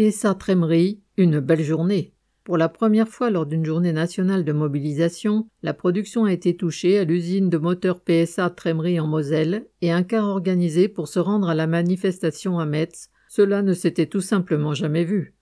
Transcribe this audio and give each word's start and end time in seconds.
PSA 0.00 0.34
Trémery, 0.34 1.02
une 1.18 1.40
belle 1.40 1.62
journée. 1.62 2.14
Pour 2.44 2.56
la 2.56 2.70
première 2.70 3.06
fois 3.06 3.28
lors 3.28 3.44
d'une 3.44 3.66
journée 3.66 3.92
nationale 3.92 4.46
de 4.46 4.52
mobilisation, 4.52 5.46
la 5.62 5.74
production 5.74 6.24
a 6.24 6.32
été 6.32 6.56
touchée 6.56 6.98
à 6.98 7.04
l'usine 7.04 7.50
de 7.50 7.58
moteurs 7.58 8.00
PSA 8.00 8.48
Trémery 8.48 8.98
en 8.98 9.06
Moselle 9.06 9.66
et 9.82 9.92
un 9.92 10.02
car 10.02 10.26
organisé 10.26 10.88
pour 10.88 11.06
se 11.06 11.18
rendre 11.18 11.50
à 11.50 11.54
la 11.54 11.66
manifestation 11.66 12.58
à 12.58 12.64
Metz. 12.64 13.10
Cela 13.28 13.60
ne 13.60 13.74
s'était 13.74 14.06
tout 14.06 14.22
simplement 14.22 14.72
jamais 14.72 15.04
vu. 15.04 15.34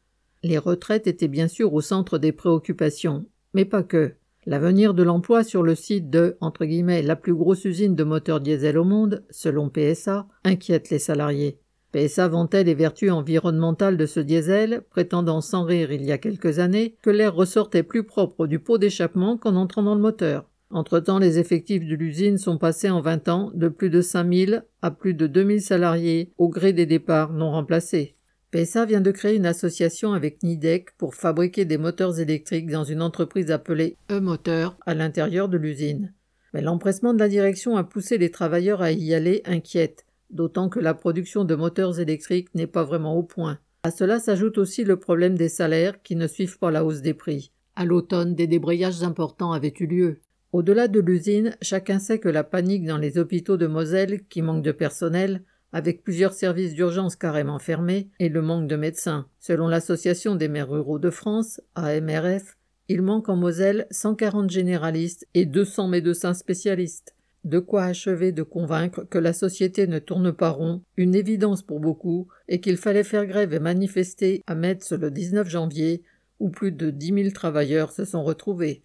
Les 0.43 0.59
retraites 0.59 1.07
étaient 1.07 1.29
bien 1.29 1.47
sûr 1.47 1.73
au 1.73 1.81
centre 1.81 2.19
des 2.19 2.33
préoccupations, 2.33 3.27
mais 3.55 3.65
pas 3.65 3.85
que. 3.85 4.15
L'avenir 4.45 4.93
de 4.93 5.05
l'emploi 5.05 5.45
sur 5.45 5.63
le 5.63 5.77
site 5.77 6.11
de 6.11 6.37
la 6.41 7.17
plus 7.17 7.35
grosse 7.35 7.65
usine 7.65 7.95
de 7.95 8.03
moteurs 8.03 8.41
diesel 8.41 8.77
au 8.77 8.85
monde, 8.85 9.25
selon 9.31 9.71
PSA, 9.71 10.27
inquiète 10.43 10.91
les 10.91 10.99
salariés. 10.99 11.61
PSA 11.93 12.29
vantait 12.29 12.65
les 12.65 12.75
vertus 12.75 13.11
environnementales 13.11 13.97
de 13.97 14.05
ce 14.05 14.21
diesel, 14.21 14.83
prétendant 14.91 15.41
sans 15.41 15.65
rire 15.65 15.91
il 15.91 16.05
y 16.05 16.13
a 16.13 16.19
quelques 16.19 16.59
années 16.59 16.97
que 17.01 17.11
l'air 17.11 17.35
ressortait 17.35 17.83
plus 17.83 18.03
propre 18.03 18.47
du 18.47 18.59
pot 18.59 18.77
d'échappement 18.77 19.39
qu'en 19.39 19.57
entrant 19.57 19.83
dans 19.83 19.95
le 19.95 20.01
moteur. 20.01 20.45
Entre-temps, 20.71 21.19
les 21.19 21.39
effectifs 21.39 21.87
de 21.87 21.95
l'usine 21.95 22.37
sont 22.37 22.59
passés 22.59 22.91
en 22.91 23.01
20 23.01 23.29
ans 23.29 23.51
de 23.55 23.69
plus 23.69 23.89
de 23.89 24.03
5000 24.03 24.65
à 24.83 24.91
plus 24.91 25.15
de 25.15 25.27
2000 25.27 25.63
salariés 25.63 26.33
au 26.37 26.51
gré 26.51 26.75
des 26.75 26.85
départs 26.85 27.33
non 27.33 27.51
remplacés. 27.51 28.17
PSA 28.51 28.85
vient 28.85 29.01
de 29.01 29.11
créer 29.11 29.37
une 29.37 29.47
association 29.47 30.13
avec 30.13 30.43
Nidec 30.43 30.91
pour 30.99 31.15
fabriquer 31.15 31.65
des 31.65 31.79
moteurs 31.79 32.21
électriques 32.21 32.71
dans 32.71 32.85
une 32.85 33.03
entreprise 33.03 33.51
appelée 33.51 33.97
E-Moteur 34.11 34.77
à 34.85 34.95
l'intérieur 34.95 35.49
de 35.49 35.57
l'usine. 35.57 36.13
Mais 36.53 36.63
l'empressement 36.63 37.15
de 37.15 37.19
la 37.19 37.29
direction 37.29 37.77
a 37.77 37.85
poussé 37.85 38.19
les 38.19 38.31
travailleurs 38.31 38.83
à 38.83 38.93
y 38.93 39.15
aller 39.15 39.43
inquiètes 39.45 40.07
d'autant 40.31 40.69
que 40.69 40.81
la 40.81 40.95
production 40.95 41.45
de 41.45 41.55
moteurs 41.55 42.01
électriques 42.01 42.55
n'est 42.55 42.67
pas 42.67 42.85
vraiment 42.85 43.17
au 43.17 43.23
point. 43.23 43.59
À 43.83 43.91
cela 43.91 44.19
s'ajoute 44.19 44.59
aussi 44.59 44.85
le 44.85 44.99
problème 44.99 45.37
des 45.37 45.49
salaires 45.49 46.03
qui 46.03 46.17
ne 46.17 46.27
suivent 46.27 46.59
pas 46.59 46.71
la 46.71 46.85
hausse 46.85 47.01
des 47.01 47.15
prix. 47.15 47.53
À 47.77 47.85
l'automne, 47.85 48.35
des 48.35 48.47
débrayages 48.47 49.03
importants 49.03 49.53
avaient 49.53 49.75
eu 49.79 49.87
lieu. 49.87 50.21
Au-delà 50.53 50.89
de 50.89 51.01
l'usine, 51.01 51.57
chacun 51.63 51.99
sait 51.99 52.19
que 52.19 52.29
la 52.29 52.43
panique 52.43 52.85
dans 52.85 52.99
les 52.99 53.19
hôpitaux 53.19 53.57
de 53.57 53.67
Moselle, 53.67 54.25
qui 54.29 54.43
manquent 54.43 54.65
de 54.65 54.73
personnel, 54.73 55.45
avec 55.73 56.03
plusieurs 56.03 56.33
services 56.33 56.75
d'urgence 56.75 57.17
carrément 57.17 57.59
fermés, 57.59 58.09
et 58.19 58.29
le 58.29 58.43
manque 58.43 58.67
de 58.67 58.77
médecins. 58.77 59.27
Selon 59.39 59.69
l'Association 59.69 60.35
des 60.35 60.49
maires 60.49 60.71
ruraux 60.71 60.99
de 60.99 61.11
France, 61.11 61.61
AMRF, 61.75 62.57
il 62.89 63.03
manque 63.03 63.29
en 63.29 63.37
Moselle 63.37 63.87
140 63.91 64.51
généralistes 64.51 65.27
et 65.35 65.45
200 65.45 65.89
médecins 65.89 66.35
spécialistes. 66.35 67.15
De 67.45 67.59
quoi 67.59 67.85
achever 67.85 68.33
de 68.33 68.43
convaincre 68.43 69.05
que 69.05 69.19
la 69.19 69.33
société 69.33 69.87
ne 69.87 69.99
tourne 69.99 70.33
pas 70.33 70.51
rond, 70.51 70.83
une 70.97 71.15
évidence 71.15 71.63
pour 71.63 71.81
beaucoup, 71.81 72.29
et 72.49 72.61
qu'il 72.61 72.77
fallait 72.77 73.05
faire 73.05 73.27
grève 73.27 73.55
et 73.55 73.61
manifester 73.61 74.43
à 74.47 74.55
Metz 74.55 74.93
le 74.93 75.11
19 75.11 75.49
janvier, 75.49 76.03
où 76.41 76.51
plus 76.51 76.73
de 76.73 76.91
dix 76.91 77.13
mille 77.13 77.33
travailleurs 77.33 77.93
se 77.93 78.05
sont 78.05 78.25
retrouvés. 78.25 78.83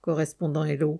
Correspondant 0.00 0.64
Hello. 0.64 0.94